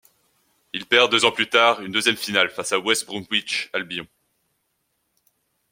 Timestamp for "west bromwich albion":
2.79-4.07